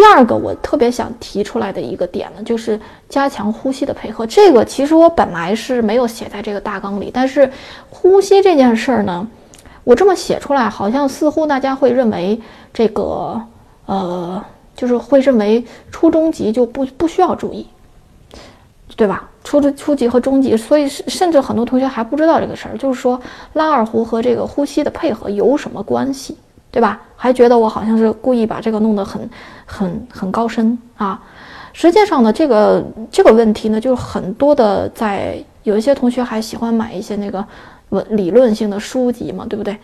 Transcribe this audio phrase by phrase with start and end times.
[0.00, 4.26] 第二个我特别想提出来的一个点呢，就是加强呼吸的配合。
[4.26, 7.52] 这个其实我本来是没有写在这个大纲里，但是
[7.90, 9.28] 呼吸这件事儿呢，
[9.84, 12.40] 我这么写出来，好像似乎大家会认为
[12.72, 13.38] 这个
[13.84, 14.42] 呃，
[14.74, 17.66] 就是会认为初中级就不不需要注意，
[18.96, 19.28] 对吧？
[19.44, 23.20] 初中初级和中级，所以甚至很多同学还不知道这个事儿，就是说
[23.52, 26.38] 拉二胡和这个呼吸的配合有什么关系？
[26.70, 27.00] 对吧？
[27.16, 29.28] 还觉得我好像是故意把这个弄得很、
[29.66, 31.20] 很、很高深啊？
[31.72, 37.44] 实际上呢，这个这个问题呢，就是很多的，在有一些同学还喜欢买一些那个
[37.90, 39.76] 文理论性的书籍嘛，对不对？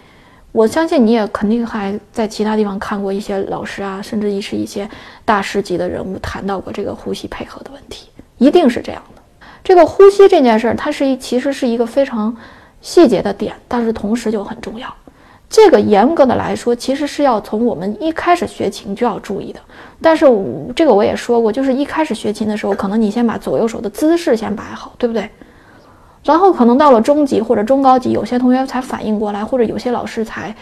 [0.52, 4.88] 我相信你也肯定还在其他地方看过一些老师啊，甚至是一些
[5.24, 9.22] 大师级的人物谈到过这个呼吸配合的问题，一定是这样的。
[9.62, 12.34] 这个呼吸这件事儿，它是一其实是一个非常
[12.80, 14.88] 细节的点，但是同时就很重要。
[15.56, 19.60] 这个严格的来说，其实是要从我们一开始学琴就要注意的。
[20.02, 20.26] 但是
[20.74, 25.26] 这个我也说过，就是一开始学琴的时候，可能你先把左右手的姿势先摆好，对不对？
[26.22, 30.54] 然后可能到了中级或者中高级，有些同学才反应过来，或者有些老师才，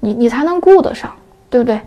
[0.00, 1.10] 你你才能顾得上，
[1.48, 1.80] 对不对？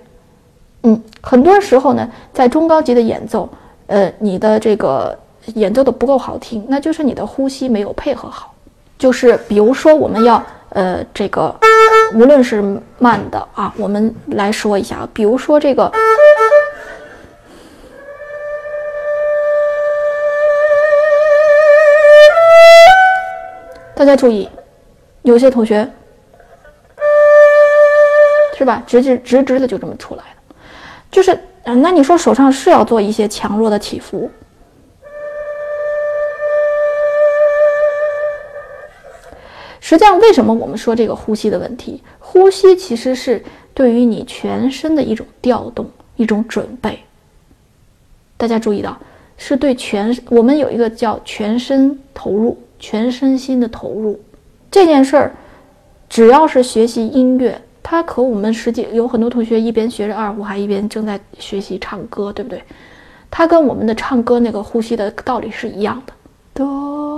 [0.81, 3.47] 嗯，很多时候呢，在中高级的演奏，
[3.85, 5.15] 呃，你的这个
[5.53, 8.55] 演奏的不够好听，那就是你的呼吸没有配合好。
[8.97, 10.43] 就是比如说我们要。
[10.71, 11.51] 呃，这个
[12.13, 12.61] 无论是
[12.97, 15.91] 慢的啊，我们来说一下，比如说这个，
[23.95, 24.49] 大家注意，
[25.21, 25.87] 有些同学
[28.57, 30.55] 是吧，直直直直的就这么出来了，
[31.11, 34.29] 就是，那你说手上是要做一些强弱的起伏。
[39.89, 41.99] 实际上，为什么我们说这个呼吸的问题？
[42.19, 45.83] 呼吸其实是对于你全身的一种调动、
[46.15, 46.99] 一种准备。
[48.37, 48.95] 大家注意到，
[49.35, 54.19] 是对全我们有一个叫全身投入、全身心的投入
[54.69, 55.31] 这件事儿。
[56.07, 62.61] 只要是学习音乐，它和我们实际有很多同学一边学着二胡，还一边正在学习唱歌，对不对？
[63.31, 66.13] 它跟我们的唱歌那个呼吸的道理是一样的。
[66.53, 67.08] 哆。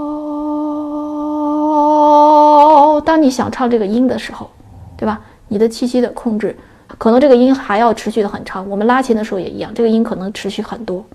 [3.22, 4.50] 你想唱这个音的时候，
[4.98, 5.22] 对吧？
[5.48, 6.56] 你的气息的控制，
[6.98, 8.68] 可能这个音还要持续的很长。
[8.70, 11.06] 我们拉琴的时候也一样，这个音可能持续很多。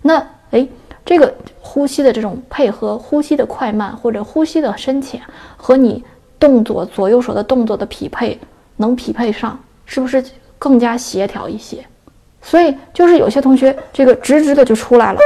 [0.00, 0.66] 那哎，
[1.04, 5.20] 这个呼吸的这种配合，呼吸的快慢或者呼吸的深浅，
[5.56, 6.02] 和你
[6.38, 8.38] 动作左右手的动作的匹配，
[8.76, 10.24] 能匹配上，是不是
[10.58, 11.84] 更加协调一些？
[12.40, 15.20] 所以就是有些同学这个直直的就出来了。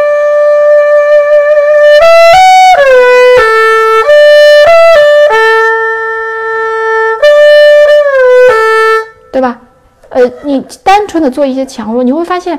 [9.37, 9.61] 对吧？
[10.09, 12.59] 呃，你单纯的做一些强弱，你会发现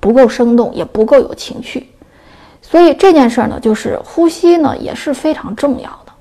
[0.00, 1.86] 不够生动，也不够有情趣。
[2.62, 6.12] 所以这件事儿呢，就是呼吸呢也是非常重要的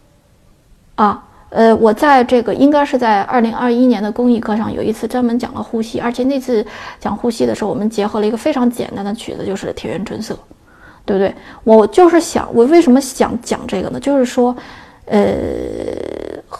[0.96, 1.24] 啊。
[1.52, 6.66] 呃，我在这个应该是在二零二一年的公益课上有一次专门讲了呼吸，而且那次
[7.00, 10.34] 讲呼吸的时候，我们结合了一个非常简单的曲子，就是《铁原春色》，
[11.06, 11.34] 对不对？
[11.64, 13.98] 我就是想，我为什么想讲这个呢？
[14.02, 14.54] 就是说，
[15.06, 15.22] 呃。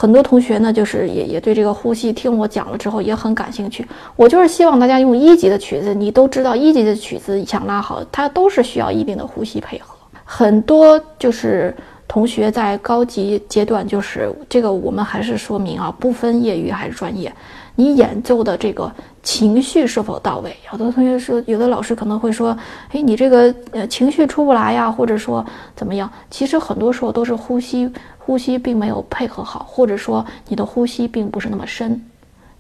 [0.04, 3.88] 很多同学呢，就是也也对这个呼吸听我讲了之后也很感兴趣。
[4.18, 9.96] 我就是希望大家用一级的曲子，你都知道一级的曲子想拉好，它都是需要一定的呼吸配合。
[10.26, 11.74] 很多就是
[12.06, 17.34] 同学在高级阶段，就是这个我们还是说明啊，不分业余还是专业，
[17.74, 20.54] 你演奏的这个情绪是否到位？
[20.70, 22.58] 有的同学说，有的老师可能会说，
[22.92, 25.46] 哎，你这个呃情绪出不来呀，或者说
[25.78, 26.12] 怎么样？
[26.30, 27.90] 其实很多时候都是呼吸。
[28.26, 32.02] 呼吸并没有配合好，或者说你的呼吸并不是那么深，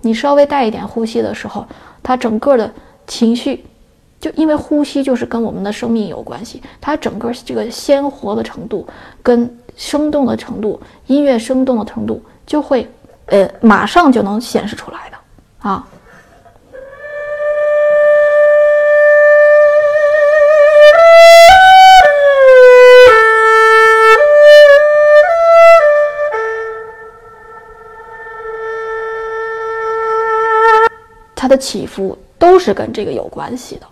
[0.01, 1.65] 你稍微带一点呼吸的时候，
[2.01, 2.69] 它整个的
[3.07, 3.65] 情绪，
[4.19, 8.85] 就因为呼吸就是跟我们的生命有关系，它整个这个鲜活的程度
[9.21, 12.85] 跟生动的程度，音乐生动的程度就会，
[13.27, 15.17] 呃，马上就能显示出来的
[15.69, 15.87] 啊。
[31.57, 33.87] 起伏都是跟这个有关系的。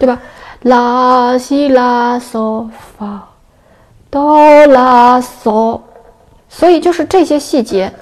[0.00, 0.18] 对吧？
[0.62, 2.66] 拉西拉嗦
[2.98, 3.28] 发
[4.10, 5.78] 哆拉嗦，
[6.48, 7.92] 所以就是这些细节。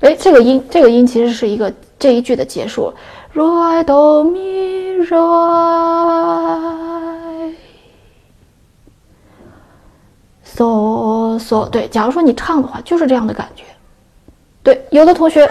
[0.00, 2.94] 哎，这个音，这个音其实是一个这一句的结束。
[3.34, 6.75] Rai do mi rai
[10.56, 13.64] so so，对，假如说你唱的话，就是这样的感觉。
[14.62, 15.46] 对，有的同学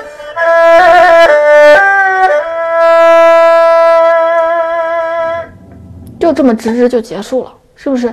[6.19, 8.12] 就这么直直就结束了，是不是？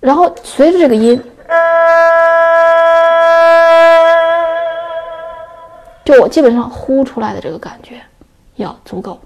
[0.00, 1.22] 然后随着这个音，
[6.04, 8.00] 就我基本上呼出来的这个感觉
[8.56, 9.20] 要足够。